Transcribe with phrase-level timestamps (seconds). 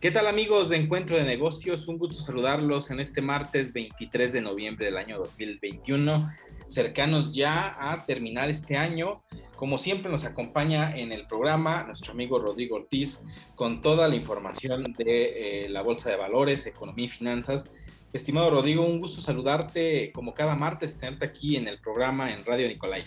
[0.00, 1.88] ¿Qué tal amigos de Encuentro de Negocios?
[1.88, 6.30] Un gusto saludarlos en este martes 23 de noviembre del año 2021,
[6.66, 9.24] cercanos ya a terminar este año.
[9.56, 13.20] Como siempre nos acompaña en el programa nuestro amigo Rodrigo Ortiz
[13.54, 17.68] con toda la información de eh, la Bolsa de Valores, Economía y Finanzas.
[18.16, 22.66] Estimado Rodrigo, un gusto saludarte como cada martes, tenerte aquí en el programa en Radio
[22.66, 23.02] Nicolai.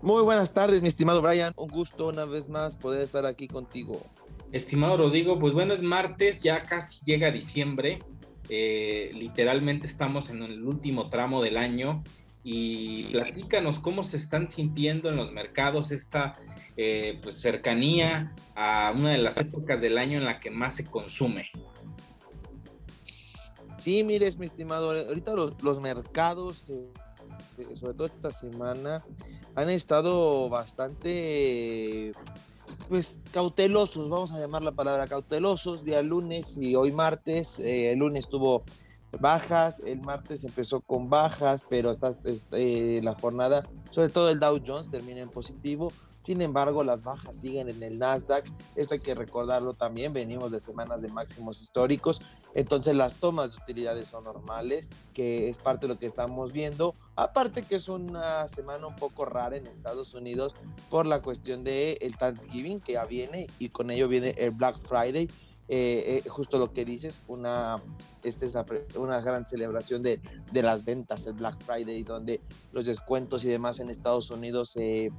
[0.00, 1.52] Muy buenas tardes, mi estimado Brian.
[1.56, 4.00] Un gusto una vez más poder estar aquí contigo.
[4.52, 7.98] Estimado Rodrigo, pues bueno, es martes, ya casi llega diciembre.
[8.48, 12.04] Eh, literalmente estamos en el último tramo del año
[12.44, 16.36] y platícanos cómo se están sintiendo en los mercados esta
[16.76, 20.86] eh, pues, cercanía a una de las épocas del año en la que más se
[20.86, 21.50] consume.
[23.84, 26.88] Sí, mires, mi estimado, ahorita los, mercados, eh,
[27.78, 29.04] sobre todo esta semana,
[29.54, 32.14] han estado bastante
[32.88, 37.58] pues cautelosos, vamos a llamar la palabra cautelosos, día lunes y hoy martes.
[37.58, 38.64] Eh, el lunes tuvo
[39.20, 44.60] bajas, el martes empezó con bajas, pero hasta este, la jornada, sobre todo el Dow
[44.64, 45.92] Jones, termina en positivo.
[46.24, 48.46] Sin embargo, las bajas siguen en el Nasdaq.
[48.76, 50.14] Esto hay que recordarlo también.
[50.14, 52.22] Venimos de semanas de máximos históricos.
[52.54, 56.94] Entonces, las tomas de utilidades son normales, que es parte de lo que estamos viendo.
[57.14, 60.54] Aparte que es una semana un poco rara en Estados Unidos
[60.88, 64.80] por la cuestión del el Thanksgiving que ya viene y con ello viene el Black
[64.80, 65.28] Friday.
[65.68, 67.82] Eh, eh, justo lo que dices, una,
[68.22, 68.54] esta es
[68.96, 70.20] una gran celebración de,
[70.52, 75.10] de, las ventas, el Black Friday, donde los descuentos y demás en Estados Unidos se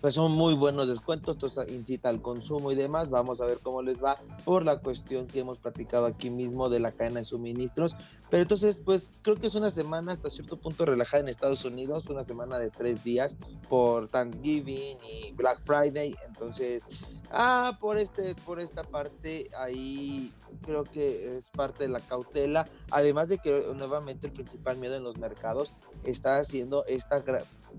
[0.00, 3.10] pues son muy buenos descuentos, esto incita al consumo y demás.
[3.10, 6.80] Vamos a ver cómo les va por la cuestión que hemos platicado aquí mismo de
[6.80, 7.94] la cadena de suministros.
[8.30, 12.08] Pero entonces, pues creo que es una semana hasta cierto punto relajada en Estados Unidos,
[12.08, 13.36] una semana de tres días
[13.68, 16.16] por Thanksgiving y Black Friday.
[16.26, 16.84] Entonces,
[17.30, 20.32] ah, por, este, por esta parte ahí
[20.62, 22.68] creo que es parte de la cautela.
[22.90, 27.22] Además de que nuevamente el principal miedo en los mercados está haciendo esta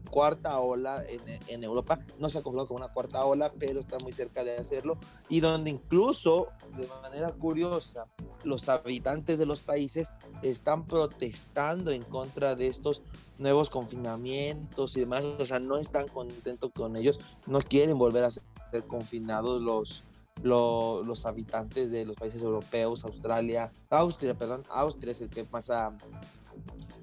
[0.09, 1.03] cuarta ola
[1.47, 1.99] en, Europa.
[2.17, 4.97] No se ha confirmado con una cuarta ola, pero está muy cerca de hacerlo.
[5.29, 8.07] Y donde incluso, de manera curiosa,
[8.43, 10.11] los habitantes de los países
[10.41, 13.01] están protestando en contra de estos
[13.41, 15.23] nuevos confinamientos y demás.
[15.23, 18.43] O sea, no están contentos con ellos, no quieren volver a ser
[18.87, 20.03] confinados los,
[20.43, 25.91] los, habitantes de los países europeos, Australia, Austria, perdón, Austria es el que más ha,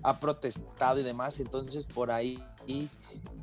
[0.02, 2.42] ha protestado y demás, entonces por ahí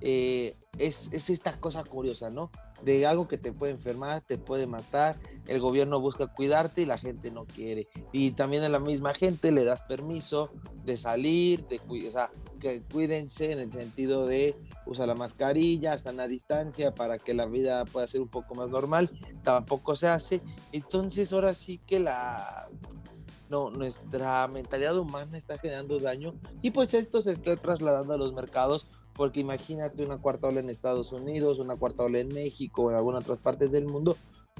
[0.01, 2.49] eh, es, es, esta cosa curiosa, ¿no?
[2.83, 6.97] De algo que te puede enfermar, te puede matar, el gobierno busca cuidarte y la
[6.97, 7.87] gente no quiere.
[8.11, 10.51] Y también a la misma gente le das permiso
[10.83, 16.93] de salir, de o que cuídense en el sentido de usar la mascarilla, sana distancia
[16.93, 19.09] para que la vida pueda ser un poco más normal.
[19.43, 20.41] Tampoco se hace.
[20.71, 22.69] Entonces ahora sí que la
[23.49, 28.33] no, nuestra mentalidad humana está generando daño y pues esto se está trasladando a los
[28.33, 32.91] mercados porque imagínate una cuarta ola en Estados Unidos, una cuarta ola en México o
[32.91, 34.17] en algunas otras partes del mundo,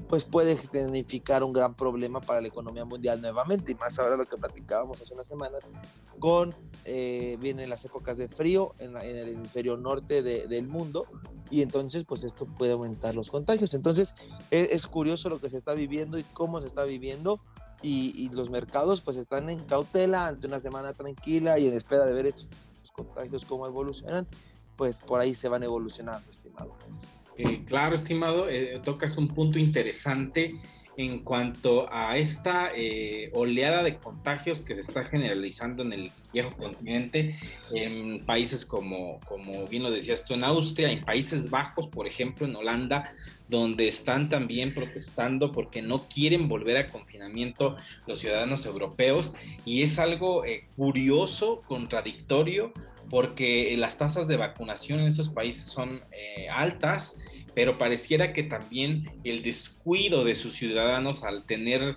[0.08, 4.26] pues puede significar un gran problema para la economía mundial nuevamente, y más ahora lo
[4.26, 5.70] que platicábamos hace unas semanas,
[6.18, 11.06] con, eh, vienen las épocas de frío en, el hemisferio norte del mundo,
[11.50, 13.74] y entonces pues esto puede aumentar los contagios.
[13.74, 14.14] Entonces
[14.50, 17.40] es, es curioso lo que se está viviendo y cómo se está viviendo,
[17.82, 22.14] y, los mercados pues están en cautela ante una semana tranquila y en espera de
[22.14, 22.48] ver estos
[22.96, 24.26] contagios cómo evolucionan,
[24.76, 26.74] pues por ahí se van evolucionando, estimado.
[27.36, 30.58] Eh, claro, estimado, eh, tocas un punto interesante
[30.96, 36.56] en cuanto a esta eh, oleada de contagios que se está generalizando en el viejo
[36.56, 37.36] continente,
[37.70, 42.46] en países como, como bien lo decías tú, en Austria, en Países Bajos, por ejemplo,
[42.46, 43.12] en Holanda,
[43.48, 47.76] donde están también protestando porque no quieren volver a confinamiento
[48.06, 49.32] los ciudadanos europeos.
[49.64, 52.72] Y es algo eh, curioso, contradictorio,
[53.10, 57.18] porque las tasas de vacunación en esos países son eh, altas,
[57.54, 61.96] pero pareciera que también el descuido de sus ciudadanos al tener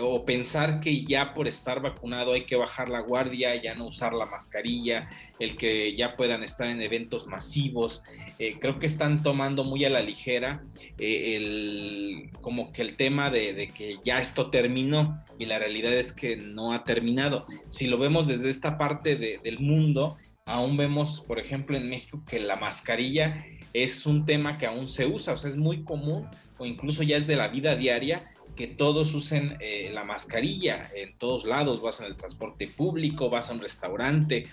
[0.00, 4.12] o pensar que ya por estar vacunado hay que bajar la guardia, ya no usar
[4.12, 5.08] la mascarilla,
[5.38, 8.02] el que ya puedan estar en eventos masivos.
[8.38, 10.64] Eh, creo que están tomando muy a la ligera
[10.98, 16.12] eh, el, como que el tema de, que ya esto terminó y la realidad es
[16.12, 17.46] que no ha terminado.
[17.68, 20.16] Si lo vemos desde esta parte del mundo,
[20.46, 25.06] aún vemos, por ejemplo, en México que la mascarilla es un tema que aún se
[25.06, 26.26] usa, o sea, es muy común
[26.58, 28.22] o incluso ya es de la vida diaria
[28.56, 33.50] que todos usen eh, la mascarilla en todos lados, vas en el transporte público, vas
[33.50, 34.46] a un restaurante,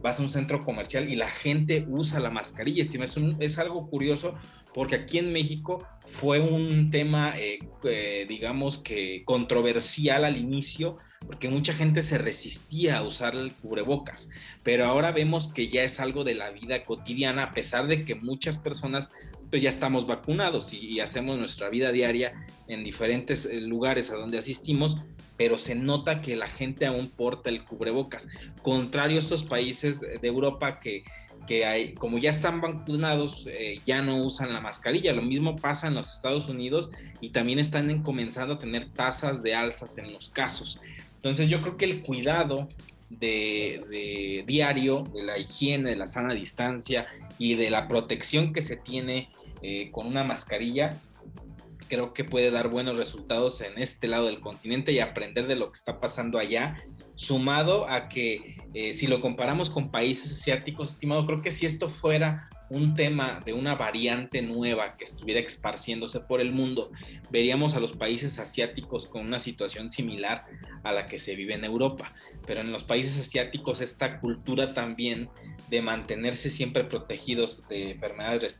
[0.00, 2.82] vas a un centro comercial y la gente usa la mascarilla.
[2.82, 2.96] Es,
[3.40, 4.34] es algo curioso
[4.74, 11.48] porque aquí en México fue un tema, eh, eh, digamos que controversial al inicio, porque
[11.48, 14.30] mucha gente se resistía a usar el cubrebocas,
[14.62, 18.14] pero ahora vemos que ya es algo de la vida cotidiana, a pesar de que
[18.14, 19.10] muchas personas
[19.50, 22.32] pues ya estamos vacunados y, hacemos nuestra vida diaria
[22.66, 24.96] en diferentes eh, lugares a donde asistimos,
[25.36, 28.28] pero se nota que la gente aún porta el cubrebocas,
[28.62, 31.04] contrario a estos países de Europa que
[31.48, 35.14] que hay, como ya están vacunados, eh, ya no usan la mascarilla.
[35.14, 36.90] Lo mismo pasa en los Estados Unidos
[37.22, 40.78] y también están comenzando a tener tasas de alzas en los casos.
[41.16, 42.68] Entonces yo creo que el cuidado
[43.10, 47.06] de, diario, de la higiene, de la sana distancia
[47.38, 49.30] y de la protección que se tiene
[49.62, 50.90] eh, con una mascarilla,
[51.88, 55.72] creo que puede dar buenos resultados en este lado del continente y aprender de lo
[55.72, 56.76] que está pasando allá
[57.16, 61.88] sumado a que eh, si lo comparamos con países asiáticos, estimado, creo que si esto
[61.88, 66.90] fuera un tema de una variante nueva que estuviera esparciéndose por el mundo,
[67.30, 70.44] veríamos a los países asiáticos con una situación similar
[70.82, 72.12] a la que se vive en Europa.
[72.46, 75.28] Pero en los países asiáticos esta cultura también
[75.70, 78.58] de mantenerse siempre protegidos de enfermedades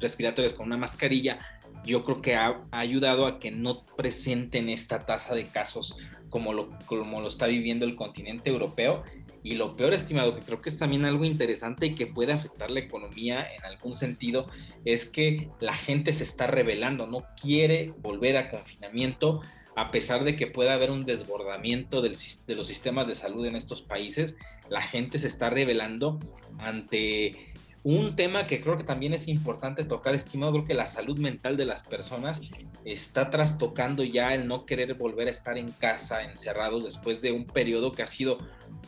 [0.00, 1.38] respiratorias con una mascarilla,
[1.84, 5.96] yo creo que ha, ayudado a que no presenten esta tasa de casos
[6.30, 9.02] como lo, como lo está viviendo el continente europeo.
[9.42, 12.70] Y lo peor, estimado, que creo que es también algo interesante y que puede afectar
[12.70, 14.46] la economía en algún sentido,
[14.84, 19.40] es que la gente se está rebelando, no quiere volver a confinamiento,
[19.74, 22.16] a pesar de que pueda haber un desbordamiento del,
[22.46, 24.36] de los sistemas de salud en estos países,
[24.68, 26.18] la gente se está rebelando
[26.58, 27.52] ante
[27.84, 31.56] un tema que creo que también es importante tocar, estimado, creo que la salud mental
[31.56, 32.40] de las personas
[32.84, 37.44] está trastocando ya el no querer volver a estar en casa encerrados después de un
[37.44, 38.38] periodo que ha sido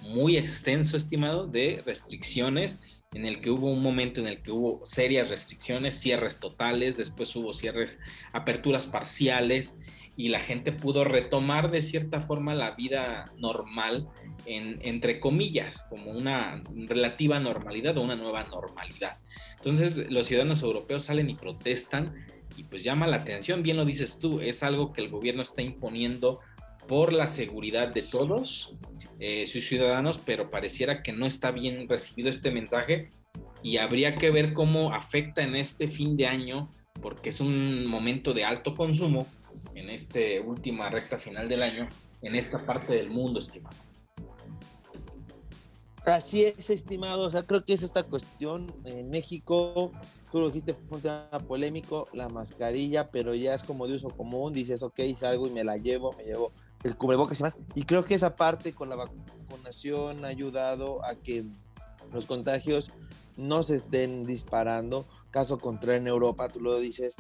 [0.03, 2.81] muy extenso, estimado, de restricciones,
[3.13, 7.35] en el que hubo un momento en el que hubo serias restricciones, cierres totales, después
[7.37, 8.01] hubo cierres,
[8.33, 9.79] aperturas parciales
[10.17, 14.09] y la gente pudo retomar de cierta forma la vida normal
[14.47, 19.19] entre comillas, como una relativa normalidad o una nueva normalidad.
[19.57, 22.15] Entonces los ciudadanos europeos salen y protestan
[22.57, 25.63] y pues llama la atención, bien lo dices tú, es algo que el gobierno está
[25.63, 26.41] imponiendo
[26.87, 28.75] por la seguridad de todos
[29.27, 33.09] eh, sus ciudadanos, pero pareciera que no está bien recibido este mensaje
[33.63, 36.69] y habría que ver cómo afecta en este fin de año,
[37.01, 39.27] porque es un momento de alto consumo
[39.75, 41.89] en esta última recta final del año,
[42.21, 43.75] en esta parte del mundo, estimado.
[46.05, 47.27] Así es, estimado.
[47.27, 49.91] O sea, creo que es esta cuestión en México.
[50.31, 54.09] Tú lo dijiste, fue un tema polémico, la mascarilla, pero ya es como de uso
[54.09, 54.53] común.
[54.53, 56.53] Dices, ok, salgo y me la llevo, me llevo
[56.85, 57.59] el cubrebocas y más.
[57.75, 61.45] Y creo que esa parte con la vacunación ha ayudado a que
[62.13, 62.93] los contagios
[63.37, 65.05] no se estén disparando.
[65.31, 67.17] Caso contrario en Europa, tú lo dices,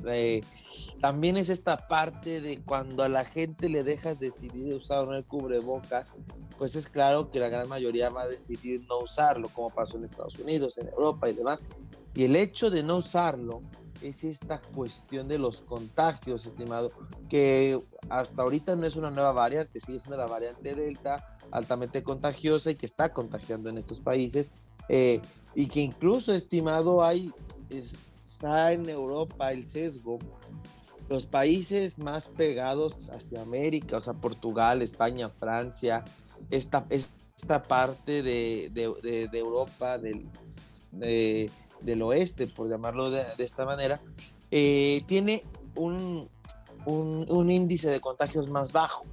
[1.01, 5.17] también es esta parte de cuando a la gente le dejas decidir usar o no
[5.17, 6.13] el cubrebocas,
[6.57, 10.05] pues es claro que la gran mayoría va a decidir no usarlo, como pasó en
[10.05, 11.65] Estados Unidos, en Europa y demás.
[12.15, 13.63] Y el hecho de no usarlo
[14.09, 16.93] es esta cuestión de los contagios, estimado,
[17.29, 22.71] que hasta ahorita no es una nueva variante, sigue siendo la variante Delta, altamente contagiosa
[22.71, 24.51] y que está contagiando en estos países
[24.89, 25.21] eh,
[25.55, 27.33] y que incluso, estimado, hay,
[27.71, 30.19] está en Europa el sesgo.
[31.08, 36.05] Los países más pegados hacia América, o sea, Portugal, España, Francia,
[36.51, 40.29] esta, esta parte de, de, de, Europa, del,
[41.84, 44.00] del oeste, por llamarlo de, esta manera,
[44.50, 46.29] eh, tiene un,
[46.86, 49.05] un, índice de contagios más bajo,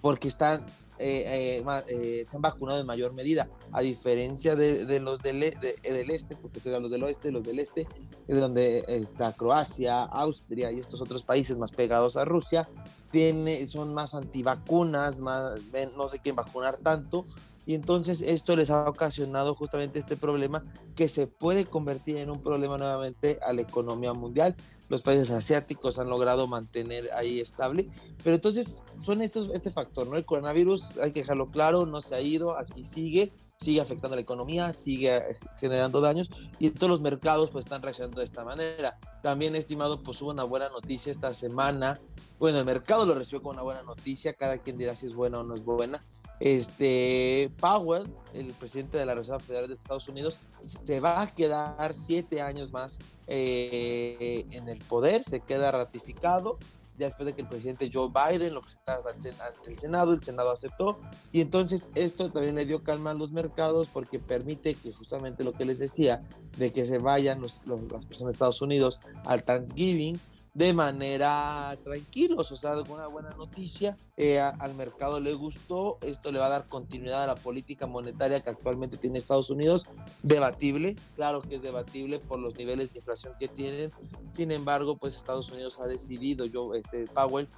[0.00, 0.64] porque están
[1.04, 5.50] eh, eh, eh, se han vacunado en mayor medida, a diferencia de, los del, e,
[5.82, 7.88] del este, porque son los del oeste, los del este,
[8.28, 12.68] es donde está Croacia, Austria y estos otros países más pegados a Rusia,
[13.10, 15.54] tiene, son más antivacunas, más,
[15.96, 17.24] no sé quién vacunar tanto,
[17.66, 20.64] y entonces esto les ha ocasionado justamente este problema
[20.96, 24.56] que se puede convertir en un problema nuevamente a la economía mundial.
[24.88, 27.88] Los países asiáticos han logrado mantener ahí estable,
[28.22, 30.16] pero entonces son estos, este factor, ¿no?
[30.16, 34.22] El coronavirus, hay que dejarlo claro, no se ha ido, aquí sigue, sigue afectando la
[34.22, 38.98] economía, sigue generando daños y todos los mercados pues están reaccionando de esta manera.
[39.22, 42.00] También, estimado, pues hubo una buena noticia esta semana.
[42.38, 45.38] Bueno, el mercado lo recibió como una buena noticia, cada quien dirá si es buena
[45.38, 46.02] o no es buena
[46.42, 51.94] este, Powell, el presidente de la Reserva Federal de Estados Unidos, se va a quedar
[51.94, 56.58] siete años más eh, en el poder, se queda ratificado.
[56.98, 59.28] ya después de que el presidente Joe Biden lo presentara ante
[59.68, 60.98] el Senado, el Senado aceptó
[61.30, 65.52] y entonces esto también le dio calma a los mercados porque permite que justamente lo
[65.52, 66.24] que les decía,
[66.58, 70.18] de que se vayan las personas de Estados Unidos al Thanksgiving,
[70.54, 73.96] de manera tranquilos, o sea, alguna buena noticia.
[74.16, 78.40] Eh, al mercado le gustó, esto le va a dar continuidad a la política monetaria
[78.40, 79.88] que actualmente tiene Estados Unidos,
[80.22, 83.90] debatible, claro que es debatible por los niveles de inflación que tienen,
[84.32, 87.48] sin embargo, pues Estados Unidos ha decidido, yo, este, Powell,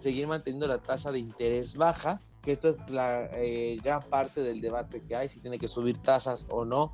[0.00, 4.60] seguir manteniendo la tasa de interés baja, que esto es la eh, gran parte del
[4.60, 6.90] debate que hay, si tiene que subir tasas o no,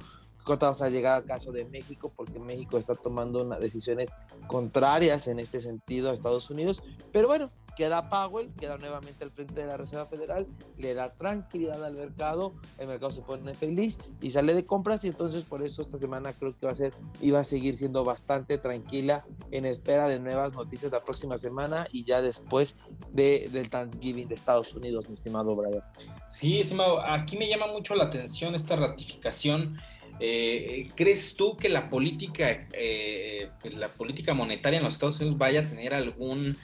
[0.47, 4.15] vamos a llegar al caso de México, porque México está tomando decisiones
[4.47, 6.83] contrarias en este sentido a Estados Unidos.
[7.13, 10.47] Pero bueno, queda Powell, queda nuevamente al frente de la Reserva Federal,
[10.79, 15.09] le da tranquilidad al mercado, el mercado se pone feliz y sale de compras y
[15.09, 18.57] entonces por eso esta semana creo que va a ser iba a seguir siendo bastante
[18.57, 22.77] tranquila en espera de nuevas noticias la próxima semana y ya después
[23.13, 25.83] de, del Thanksgiving de Estados Unidos, mi estimado Brian.
[26.29, 29.77] Sí, estimado, aquí me llama mucho la atención esta ratificación
[30.21, 35.61] eh, ¿Crees tú que la política, eh, la política monetaria en los Estados Unidos vaya
[35.61, 36.57] a tener algún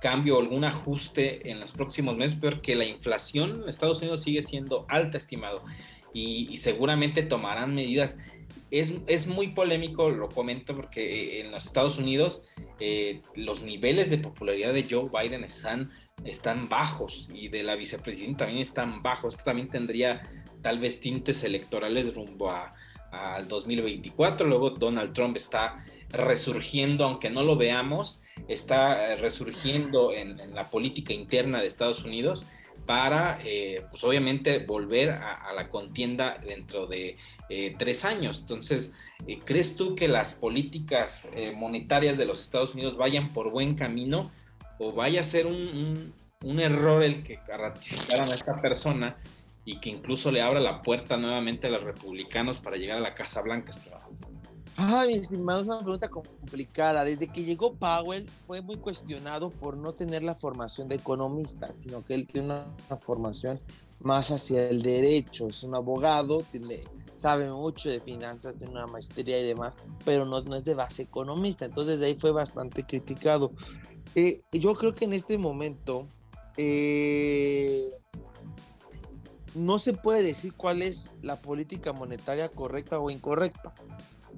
[0.00, 2.38] cambio algún ajuste en los próximos meses?
[2.40, 5.64] Porque la inflación en Estados Unidos sigue siendo alta, estimado,
[6.12, 8.18] y, seguramente tomarán medidas.
[8.70, 12.42] Es, es, muy polémico, lo comento, porque eh, en los Estados Unidos
[13.34, 15.90] los niveles de popularidad de Joe Biden están,
[16.24, 19.34] están bajos y de la vicepresidenta también están bajos.
[19.34, 20.22] Esto también tendría
[20.62, 22.74] tal vez tintes electorales rumbo a,
[23.10, 24.46] al 2024.
[24.46, 31.12] Luego Donald Trump está resurgiendo, aunque no lo veamos, está eh, resurgiendo en, la política
[31.12, 32.44] interna de Estados Unidos
[32.86, 37.16] para, eh, pues obviamente, volver a, la contienda dentro de
[37.48, 38.40] eh, tres años.
[38.40, 38.94] Entonces,
[39.44, 44.30] ¿crees tú que las políticas monetarias de los Estados Unidos vayan por buen camino
[44.78, 49.16] o vaya a ser un, un error el que ratificaran a esta persona
[49.70, 53.14] y que incluso le abra la puerta nuevamente a los republicanos para llegar a la
[53.14, 54.02] Casa Blanca, estimado?
[54.76, 57.04] Ay, estimado, es una pregunta complicada.
[57.04, 62.04] Desde que llegó Powell fue muy cuestionado por no tener la formación de economista, sino
[62.04, 62.66] que él tiene una,
[63.00, 63.60] formación
[64.00, 65.46] más hacia el derecho.
[65.46, 66.80] Es un abogado, tiene,
[67.14, 71.02] sabe mucho de finanzas, tiene una maestría y demás, pero no, no es de base
[71.02, 71.64] economista.
[71.64, 73.52] Entonces de ahí fue bastante criticado.
[74.16, 76.08] Eh, yo creo que en este momento
[76.56, 77.84] eh,
[79.54, 83.74] no se puede decir cuál es la política monetaria correcta o incorrecta.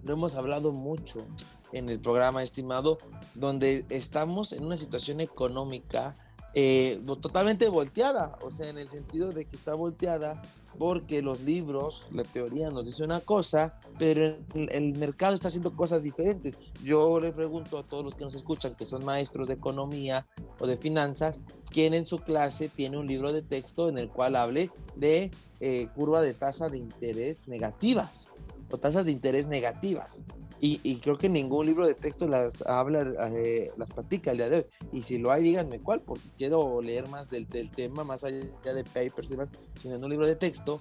[0.04, 1.26] Lo hemos hablado mucho
[1.72, 2.98] en el programa estimado,
[3.34, 6.16] donde estamos en una situación económica
[6.54, 10.42] eh, totalmente volteada, o sea, en el sentido de que está volteada
[10.78, 16.02] porque los libros, la teoría nos dice una cosa, pero el, mercado está haciendo cosas
[16.02, 16.58] diferentes.
[16.82, 20.26] Yo le pregunto a todos los que nos escuchan, que son maestros de economía
[20.58, 24.36] o de finanzas, quién en su clase tiene un libro de texto en el cual
[24.36, 25.30] hable de
[25.60, 28.28] eh, curva de tasa de interés negativas
[28.70, 30.24] o tasas de interés negativas.
[30.64, 33.02] Y, creo que ningún libro de texto las habla,
[33.34, 34.66] eh, las practica el día de hoy.
[34.92, 38.84] Y si lo hay, díganme cuál, porque quiero leer más del, tema, más allá de
[38.84, 39.50] papers y demás,
[39.80, 40.80] sino en un libro de texto.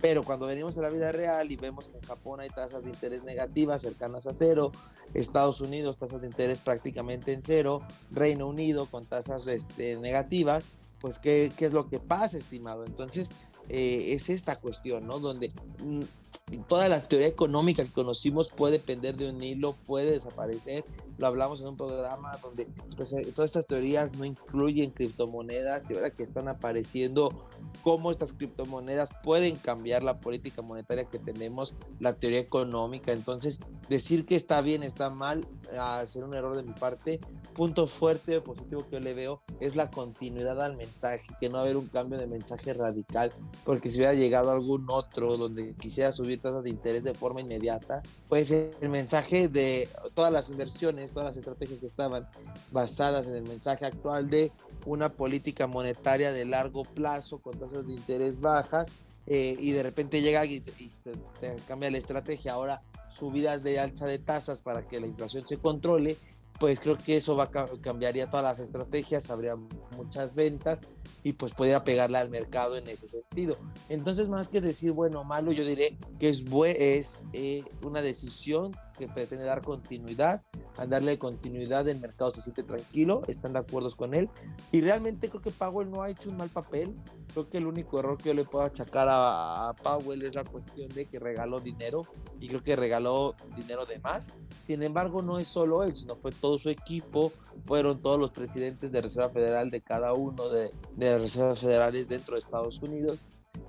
[0.00, 2.88] Pero cuando venimos a la vida real y vemos que en Japón hay tasas de
[2.88, 4.72] interés negativas cercanas a cero,
[5.12, 10.64] Estados Unidos tasas de interés prácticamente en cero, Reino Unido con tasas este, negativas,
[11.02, 12.86] pues ¿qué, ¿qué, es lo que pasa, estimado?
[12.86, 13.28] Entonces,
[13.68, 15.18] eh, es esta cuestión, ¿no?
[15.18, 16.00] Donde mm,
[16.56, 20.84] toda la teoría económica que conocimos puede depender de un hilo, puede desaparecer.
[21.18, 25.94] Lo hablamos en un programa donde pues, eh, todas estas teorías no incluyen criptomonedas y
[25.94, 27.46] ahora que están apareciendo
[27.82, 33.12] cómo estas criptomonedas pueden cambiar la política monetaria que tenemos, la teoría económica.
[33.12, 35.46] Entonces, decir que está bien, está mal,
[35.76, 37.20] a ser un error de mi parte.
[37.54, 41.54] Punto fuerte o positivo que yo le veo es la continuidad al mensaje, que no
[41.54, 43.32] va a haber un cambio de mensaje radical,
[43.64, 48.02] porque si hubiera llegado algún otro donde quisiera subir tasas de interés de forma inmediata,
[48.28, 52.28] pues el mensaje de todas las inversiones, todas las estrategias que estaban
[52.70, 54.52] basadas en el mensaje actual de
[54.86, 58.92] una política monetaria de largo plazo con tasas de interés bajas,
[59.30, 60.62] eh, y de repente llega y,
[61.66, 62.54] cambia la estrategia.
[62.54, 66.16] Ahora subidas de alza de tasas para que la inflación se controle,
[66.58, 69.56] pues creo que eso va a cambiaría todas las estrategias, habría
[69.96, 70.82] muchas ventas
[71.22, 73.56] y pues podría pegarle al mercado en ese sentido.
[73.88, 78.72] Entonces, más que decir bueno o malo, yo diré que es, es eh, una decisión
[78.98, 80.42] que pretende dar continuidad
[80.78, 84.30] a darle continuidad, el mercado se siente tranquilo, están de acuerdo con él.
[84.70, 86.94] Y realmente creo que Powell no ha hecho un mal papel,
[87.32, 90.88] creo que el único error que yo le puedo achacar a, Powell es la cuestión
[90.90, 92.02] de que regaló dinero
[92.38, 96.30] y creo que regaló dinero de más, sin embargo no es solo él, sino fue
[96.30, 97.32] todo su equipo,
[97.64, 102.08] fueron todos los presidentes de Reserva Federal de cada uno de, de las reservas federales
[102.08, 103.24] dentro de Estados Unidos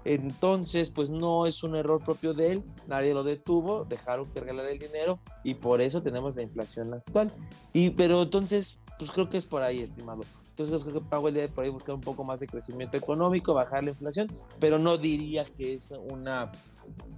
[0.06, 4.66] entonces, pues no es un error propio de él, nadie lo detuvo, dejaron que regalar
[4.66, 7.32] el dinero y por eso tenemos la inflación actual.
[7.74, 10.24] Y, pero entonces, pues creo que es por ahí, estimado.
[10.50, 13.84] Entonces creo que Powell debe por ahí buscar un poco más de crecimiento económico, bajar
[13.84, 14.28] la inflación,
[14.60, 16.52] pero no diría que es una,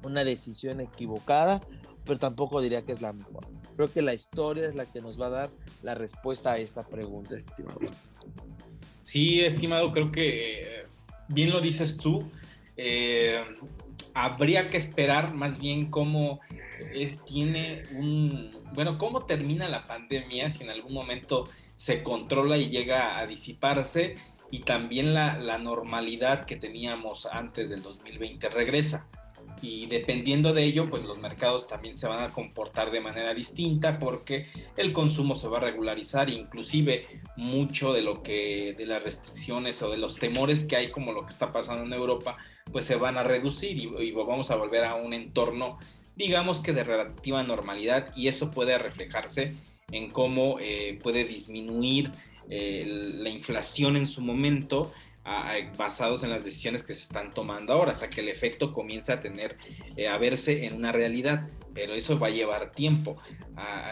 [0.04, 1.60] una decisión equivocada,
[2.06, 3.48] pero tampoco diría que es la mejor.
[3.76, 5.52] Creo que la historia es la que nos va a dar
[5.82, 7.80] la respuesta a esta pregunta, estimado.
[9.04, 10.86] Sí, estimado, creo que eh,
[11.28, 12.24] bien lo dices tú.
[12.84, 13.40] Eh,
[14.16, 16.40] habría que esperar más bien cómo
[16.80, 22.70] eh, tiene un, bueno, cómo termina la pandemia, si en algún momento se controla y
[22.70, 24.16] llega a disiparse,
[24.50, 29.08] y también la, la normalidad que teníamos antes del 2020 regresa
[29.62, 34.00] y dependiendo de ello, pues los mercados también se van a comportar de manera distinta
[34.00, 39.82] porque el consumo se va a regularizar, inclusive mucho de lo que de las restricciones
[39.82, 42.38] o de los temores que hay como lo que está pasando en Europa,
[42.72, 45.78] pues se van a reducir y, vamos a volver a un entorno
[46.16, 49.56] digamos que de relativa normalidad y eso puede reflejarse
[49.92, 52.12] en cómo eh, puede disminuir
[52.50, 54.92] eh, la inflación en su momento
[55.78, 59.14] basados en las decisiones que se están tomando ahora, o sea que el efecto comienza
[59.14, 59.58] a tener,
[59.98, 63.18] eh, a verse en una realidad, pero eso va a llevar tiempo.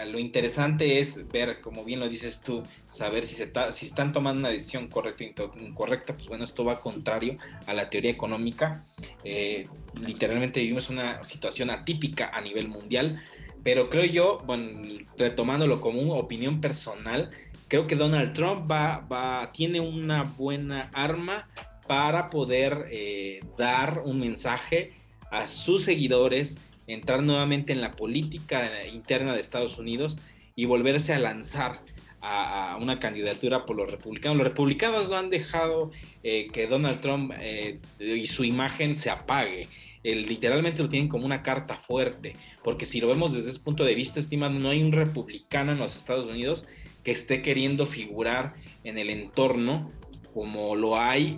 [0.07, 4.39] lo interesante es ver, como bien lo dices tú, saber si, se si están tomando
[4.39, 8.83] una decisión correcta o incorrecta, pues bueno, esto va contrario a la teoría económica.
[9.23, 13.21] Eh, literalmente vivimos una situación atípica a nivel mundial,
[13.63, 14.81] pero creo yo, bueno,
[15.17, 17.31] retomándolo como una opinión personal,
[17.69, 21.47] creo que Donald Trump va, va, tiene una buena arma
[21.87, 24.93] para poder eh, dar un mensaje
[25.31, 26.57] a sus seguidores,
[26.87, 30.17] entrar nuevamente en la política interna de Estados Unidos
[30.55, 31.81] y volverse a lanzar
[32.21, 34.37] a, una candidatura por los republicanos.
[34.37, 35.91] Los republicanos no han dejado
[36.23, 39.67] eh, que Donald Trump eh, y su imagen se apague.
[40.03, 42.33] literalmente lo tienen como una carta fuerte,
[42.63, 45.77] porque si lo vemos desde ese punto de vista, estimado, no hay un republicano en
[45.77, 46.65] los Estados Unidos
[47.03, 49.91] que esté queriendo figurar en el entorno
[50.33, 51.37] como lo hay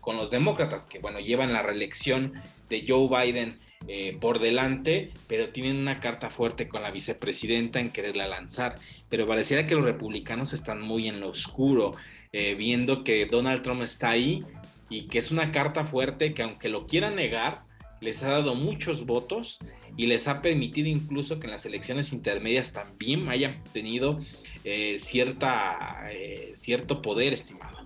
[0.00, 2.32] con los demócratas, que bueno, llevan la reelección
[2.68, 7.90] de Joe Biden eh, por delante, pero tienen una carta fuerte con la vicepresidenta en
[7.90, 8.76] quererla lanzar.
[9.08, 11.94] Pero pareciera que los republicanos están muy en lo oscuro,
[12.32, 14.44] eh, viendo que Donald Trump está ahí
[14.88, 17.65] y que es una carta fuerte que aunque lo quieran negar,
[18.00, 19.58] les ha dado muchos votos
[19.96, 24.18] y les ha permitido incluso que en las elecciones intermedias también hayan tenido
[24.64, 27.76] eh, cierta, eh, cierto poder, estimado.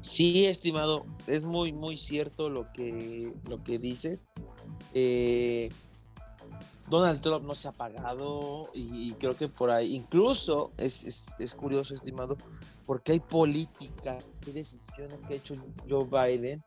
[0.00, 4.26] Sí, estimado, es muy, muy cierto lo que, lo que dices.
[4.94, 5.70] Eh,
[6.88, 11.54] Donald Trump no se ha pagado y, creo que por ahí, incluso es, es, es
[11.54, 12.38] curioso, estimado,
[12.86, 15.54] porque hay políticas, decisiones que ha hecho
[15.88, 16.62] Joe Biden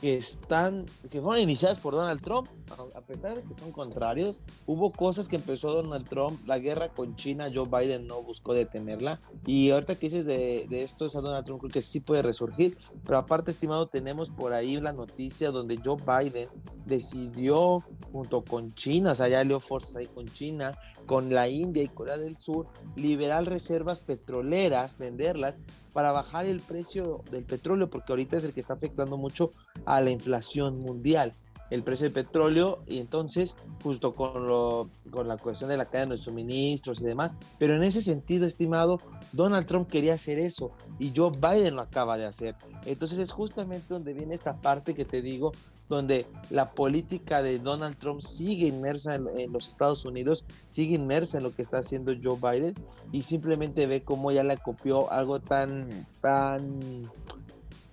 [0.00, 2.48] que están, que fueron iniciadas por Donald Trump,
[2.94, 7.14] a pesar de que son contrarios, hubo cosas que empezó Donald Trump, la guerra con
[7.16, 11.44] China, Joe Biden no buscó detenerla, y ahorita que dices de, de esto, a Donald
[11.44, 15.78] Trump creo que sí puede resurgir, pero aparte, estimado, tenemos por ahí la noticia donde
[15.84, 16.48] Joe Biden
[16.86, 21.82] decidió, junto con China, o sea, ya leo fuerzas ahí con China, con la India
[21.82, 22.66] y Corea del Sur,
[22.96, 25.60] liberar reservas petroleras, venderlas,
[25.92, 29.52] para bajar el precio del petróleo, porque ahorita es el que está afectando mucho
[29.84, 31.34] a la inflación mundial
[31.72, 36.12] el precio del petróleo y entonces justo con, lo, con la cuestión de la cadena
[36.12, 37.38] de suministros y demás.
[37.58, 39.00] Pero en ese sentido, estimado,
[39.32, 42.56] Donald Trump quería hacer eso y Joe Biden lo acaba de hacer.
[42.84, 45.52] Entonces es justamente donde viene esta parte que te digo,
[45.92, 51.44] donde la política de Donald Trump sigue inmersa en, los Estados Unidos, sigue inmersa en
[51.44, 52.74] lo que está haciendo Joe Biden
[53.12, 56.80] y simplemente ve cómo ya le copió algo tan, tan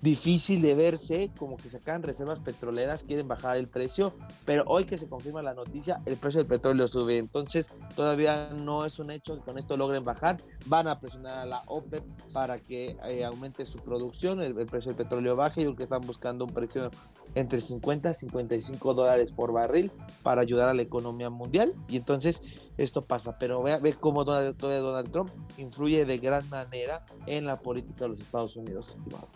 [0.01, 4.13] difícil de verse, como que sacan reservas petroleras, quieren bajar el precio,
[4.45, 8.85] pero hoy que se confirma la noticia, el precio del petróleo sube, entonces todavía no
[8.85, 12.59] es un hecho que con esto logren bajar, van a presionar a la OPEP para
[12.59, 16.45] que eh, aumente su producción, el, precio del petróleo baje, yo creo que están buscando
[16.45, 16.89] un precio
[17.35, 19.91] entre 50 y 55 dólares por barril
[20.23, 22.41] para ayudar a la economía mundial, y entonces
[22.77, 27.59] esto pasa, pero ve, ve cómo Donald, Donald Trump influye de gran manera en la
[27.59, 29.27] política de los Estados Unidos, estimado.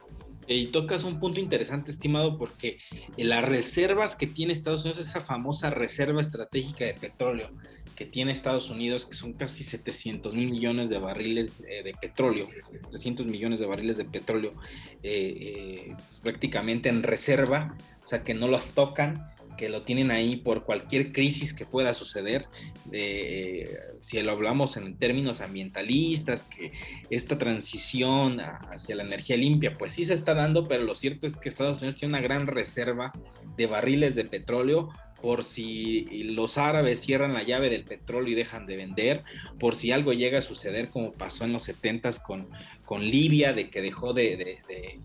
[0.48, 2.78] Y tocas un punto interesante, estimado, porque
[3.18, 7.50] las reservas que tiene Estados Unidos, esa famosa reserva estratégica de petróleo
[7.96, 12.48] que tiene Estados Unidos, que son casi 700 mil millones de barriles eh, de petróleo,
[12.90, 14.54] 300 millones de barriles de petróleo
[15.04, 20.38] eh, eh, prácticamente en reserva, o sea que no las tocan que lo tienen ahí
[20.38, 22.48] por cualquier crisis que pueda suceder,
[24.00, 26.72] si lo hablamos en términos ambientalistas, que
[27.10, 31.38] esta transición hacia la energía limpia, pues sí se está dando, pero lo cierto es
[31.38, 33.12] que Estados Unidos tiene una gran reserva
[33.58, 34.90] de barriles de petróleo
[35.22, 39.24] por si los árabes cierran la llave del petróleo y dejan de vender,
[39.58, 42.50] por si algo llega a suceder como pasó en los 70 con,
[42.84, 45.00] con Libia, de que dejó de de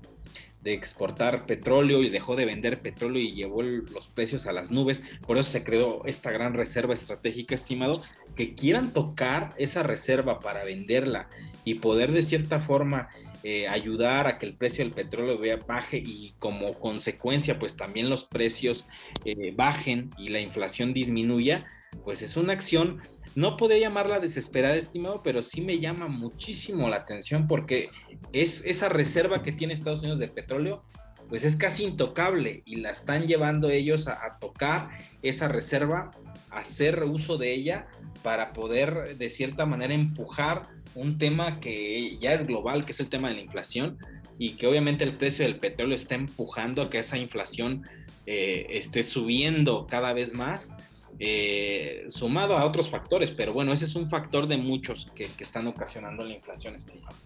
[0.65, 5.03] exportar petróleo y dejó de vender petróleo y llevó los precios a las nubes.
[5.27, 8.01] Por eso se creó esta gran reserva estratégica, estimado,
[8.37, 11.29] que quieran tocar esa reserva para venderla
[11.65, 13.09] y poder de cierta forma
[13.45, 18.25] eh, ayudar a que el precio del petróleo baje y como consecuencia pues también los
[18.25, 18.85] precios
[19.25, 21.67] eh, bajen y la inflación disminuya,
[22.05, 23.01] pues es una acción
[23.39, 27.89] no podría llamarla desesperada, estimado, pero sí me llama muchísimo la atención porque
[28.33, 30.83] es esa reserva que tiene Estados Unidos de petróleo,
[31.29, 34.89] pues es casi intocable y la están llevando ellos a, tocar
[35.23, 36.11] esa reserva,
[36.51, 37.87] a hacer uso de ella
[38.25, 43.09] para poder de cierta manera empujar un tema que ya es global, que es el
[43.09, 43.99] tema de la inflación
[44.37, 47.85] y que obviamente el precio del petróleo está empujando a que esa inflación
[48.27, 50.73] eh, esté subiendo cada vez más
[51.21, 55.67] eh, sumado a otros factores, pero bueno, ese es un factor de muchos que, están
[55.67, 57.17] ocasionando la inflación, estimado.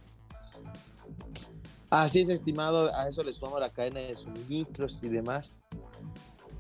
[1.91, 5.53] Así es, estimado, a eso le sumamos la cadena de suministros y demás,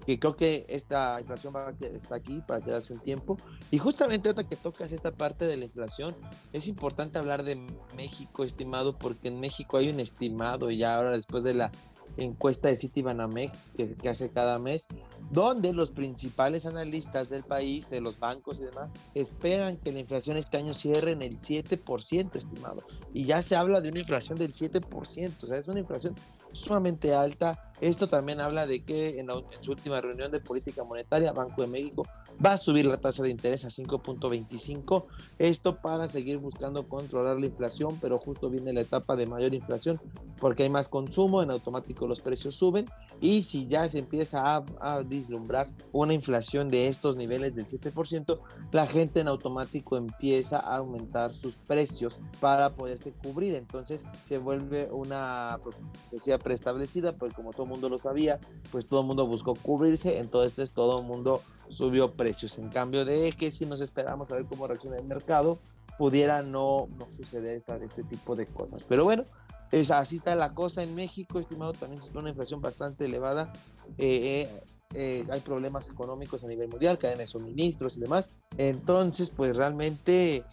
[0.07, 3.39] que creo que esta inflación va a, está aquí para quedarse un tiempo.
[3.71, 6.15] Y justamente otra que tocas esta parte de la inflación,
[6.53, 7.57] es importante hablar de
[7.97, 11.73] México, estimado, porque en México hay un estimado ya ahora después de la
[12.17, 14.89] encuesta de Citibanamex que, que hace cada mes,
[15.31, 20.37] donde los principales analistas del país, de los bancos y demás, esperan que la inflación
[20.37, 22.83] este año cierre en el 7%, estimado.
[23.15, 26.15] Y ya se habla de una inflación del 7%, o sea, es una inflación
[26.53, 27.73] sumamente alta.
[27.81, 31.69] Esto también habla de que en, en su última reunión de política monetaria, Banco de
[31.69, 32.05] México
[32.45, 35.07] va a subir la tasa de interés a 5.25.
[35.39, 40.01] Esto para seguir buscando controlar la inflación, pero justo viene la etapa de mayor inflación
[40.43, 42.87] porque hay más consumo, en automático los precios suben
[43.21, 48.41] y si ya se empieza a, a vislumbrar una inflación de estos niveles del 7%,
[48.73, 53.55] la gente en automático empieza a aumentar sus precios para poderse cubrir.
[53.55, 55.61] Entonces se vuelve una
[56.07, 58.41] necesidad preestablecida, pues como todo el mundo lo sabía,
[58.73, 62.59] pues todo el mundo buscó cubrirse, entonces todo el mundo subió precios.
[62.59, 65.61] En cambio de que si nos esperamos a ver cómo reacciona el mercado,
[65.99, 68.87] pudiera no, no suceder este tipo de cosas.
[68.89, 69.25] Pero bueno,
[69.73, 73.53] es, así está la cosa en México, estimado, también es una inflación bastante elevada.
[73.99, 74.63] Eh, eh,
[74.95, 78.33] eh, hay problemas económicos a nivel mundial, cadenas de suministros y demás.
[78.59, 80.45] Entonces, pues realmente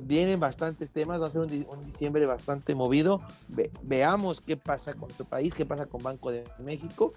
[0.00, 3.20] vienen bastantes temas, va a ser un, diciembre bastante movido.
[3.82, 7.12] veamos qué pasa con tu país, qué pasa con Banco de México,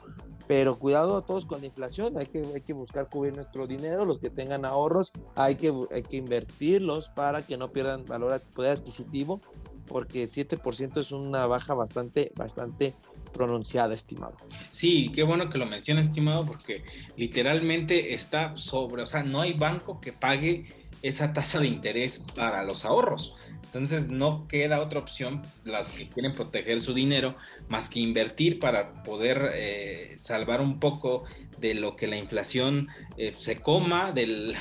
[0.47, 4.05] pero cuidado a todos con la inflación, hay que, hay que buscar cubrir nuestro dinero,
[4.05, 8.77] los que tengan ahorros, hay que, hay que invertirlos para que no pierdan valor, poder
[8.77, 9.41] adquisitivo,
[9.88, 12.93] porque 7% es una baja bastante, bastante
[13.34, 14.36] pronunciada, estimado.
[14.71, 16.84] Sí, qué bueno que lo menciona, estimado, porque
[17.15, 22.63] literalmente está sobre, o sea, no hay banco que pague esa tasa de interés para
[22.63, 23.36] los ahorros.
[23.63, 27.36] Entonces no queda otra opción, las que quieren proteger su dinero,
[27.67, 31.26] más que invertir para poder eh, salvar un poco
[31.60, 34.56] de lo que la inflación eh, se coma del,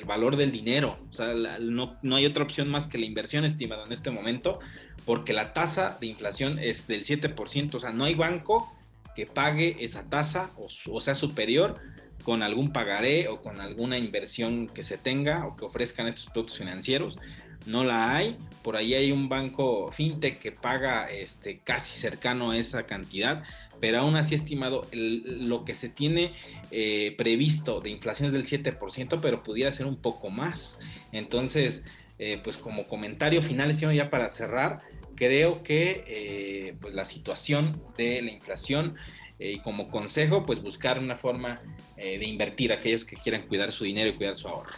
[0.06, 0.98] valor del dinero.
[1.10, 4.60] O sea, no, no, hay otra opción más que la inversión, estimado, en este momento,
[5.04, 7.74] porque la tasa de inflación es del 7%.
[7.74, 8.74] O sea, no hay banco
[9.14, 11.78] que pague esa tasa o, o sea superior
[12.22, 16.58] con algún pagaré o con alguna inversión que se tenga o que ofrezcan estos productos
[16.58, 17.18] financieros.
[17.66, 18.36] No la hay.
[18.62, 23.44] Por ahí hay un banco fintech que paga este, casi cercano a esa cantidad,
[23.80, 26.34] pero aún así estimado lo que se tiene
[26.70, 30.80] eh, previsto de inflación es del 7%, pero pudiera ser un poco más.
[31.12, 31.82] Entonces,
[32.18, 34.80] eh, pues como comentario final, ya para cerrar,
[35.16, 38.94] creo que eh, pues la situación de la inflación
[39.38, 41.62] y como consejo, pues buscar una forma
[41.96, 44.72] eh, de invertir aquellos que quieran cuidar su dinero y cuidar su ahorro.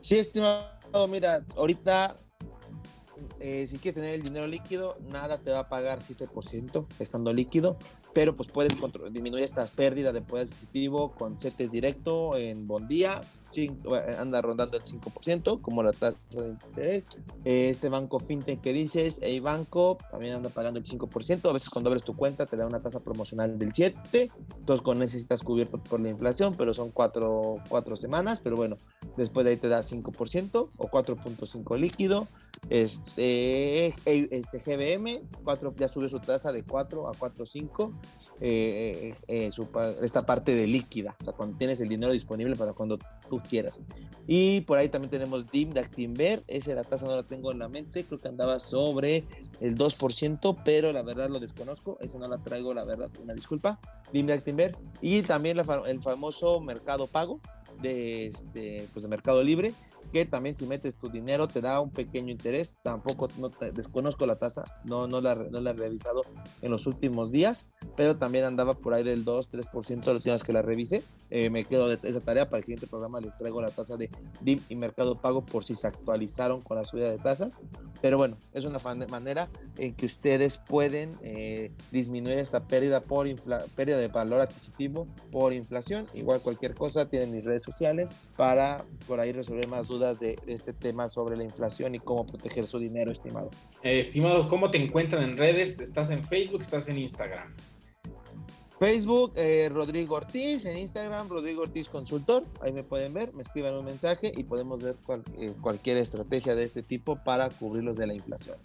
[0.00, 2.16] Sí, estimado, mira, ahorita
[3.40, 7.78] eh, si quieres tener el dinero líquido, nada te va a pagar 7% estando líquido,
[8.16, 8.74] pero pues puedes
[9.10, 13.20] disminuir estas pérdidas de poder adquisitivo con CETES directo en Bondía,
[14.18, 17.08] anda rondando el 5%, como la tasa de interés.
[17.44, 21.48] Este banco fintech que dices, el banco también anda pagando el 5%.
[21.48, 24.30] A veces cuando abres tu cuenta te da una tasa promocional del 7%.
[24.58, 28.40] Entonces con necesitas cubierto por la inflación, pero son cuatro, cuatro semanas.
[28.40, 28.76] Pero bueno,
[29.16, 32.26] después de ahí te da 5% o 4.5 líquido.
[32.68, 37.92] Este, este GBM 4, ya sube su tasa de 4 a 4.5.
[38.40, 39.50] Eh, eh, eh
[40.02, 42.98] esta parte de líquida, o sea, cuando tienes el dinero disponible para cuando
[43.30, 43.80] tú quieras.
[44.26, 47.60] Y por ahí también tenemos DIM de Actinver, esa la tasa no la tengo en
[47.60, 49.24] la mente, creo que andaba sobre
[49.60, 53.80] el 2%, pero la verdad lo desconozco, esa no la traigo, la verdad, una disculpa.
[54.12, 57.40] DIM de Actinver y también el famoso Mercado Pago
[57.82, 59.72] de, este, pues de Mercado Libre,
[60.16, 62.78] que también si metes tu dinero te da un pequeño interés.
[62.82, 66.22] Tampoco no desconozco la tasa, no, no, la, no la he revisado
[66.62, 70.62] en los últimos días, pero también andaba por ahí del 2-3% los días que la
[70.62, 71.02] revise.
[71.28, 73.20] Eh, me quedo de esa tarea para el siguiente programa.
[73.20, 74.08] Les traigo la tasa de
[74.40, 77.60] DIM y Mercado Pago por si se actualizaron con la subida de tasas.
[78.06, 83.26] Pero bueno, es una manera en que ustedes pueden eh, disminuir esta pérdida por
[83.74, 86.04] pérdida de valor adquisitivo por inflación.
[86.14, 90.72] Igual cualquier cosa tienen mis redes sociales para por ahí resolver más dudas de, este
[90.72, 93.50] tema sobre la inflación y cómo proteger su dinero, estimado.
[93.82, 95.80] Eh, estimado, ¿cómo te encuentran en redes?
[95.80, 96.62] ¿Estás en Facebook?
[96.62, 97.56] ¿Estás en Instagram?
[98.78, 103.74] Facebook, eh, Rodrigo Ortiz, en Instagram, Rodrigo Ortiz Consultor, ahí me pueden ver, me escriban
[103.74, 104.96] un mensaje y podemos ver
[105.38, 108.56] eh, cualquier estrategia de este tipo para cubrirlos de la inflación.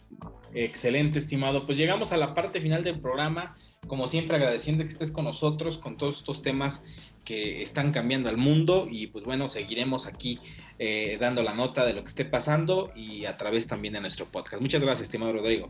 [0.54, 1.66] Excelente, estimado.
[1.66, 3.56] Pues llegamos a la parte final del programa,
[3.88, 6.84] como siempre agradeciendo que estés con nosotros con todos estos temas
[7.24, 10.40] que están cambiando al mundo y pues bueno, seguiremos aquí
[10.80, 14.26] eh, dando la nota de lo que esté pasando y a través también de nuestro
[14.26, 14.62] podcast.
[14.62, 15.70] Muchas gracias, estimado Rodrigo.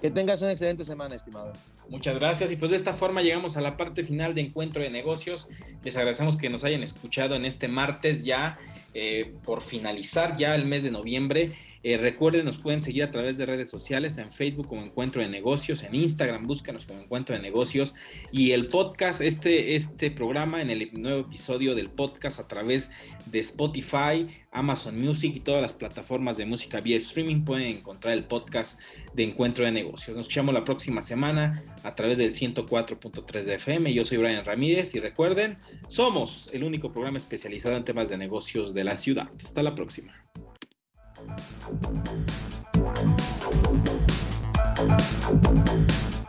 [0.00, 1.52] Que tengas una excelente semana, estimado.
[1.88, 4.90] Muchas gracias y pues de esta forma llegamos a la parte final de Encuentro de
[4.90, 5.48] Negocios.
[5.84, 8.58] Les agradecemos que nos hayan escuchado en este martes ya
[8.94, 11.52] eh, por finalizar ya el mes de noviembre.
[11.82, 15.28] Eh, recuerden, nos pueden seguir a través de redes sociales, en Facebook como Encuentro de
[15.28, 17.94] Negocios, en Instagram búscanos como Encuentro de Negocios
[18.32, 22.90] y el podcast, este, este programa en el nuevo episodio del podcast a través
[23.24, 28.24] de Spotify, Amazon Music y todas las plataformas de música vía streaming pueden encontrar el
[28.24, 28.78] podcast
[29.14, 30.14] de Encuentro de Negocios.
[30.14, 33.94] Nos escuchamos la próxima semana a través del 104.3 de FM.
[33.94, 35.56] Yo soy Brian Ramírez y recuerden,
[35.88, 39.30] somos el único programa especializado en temas de negocios de la ciudad.
[39.42, 40.12] Hasta la próxima.
[44.80, 46.19] Thank you.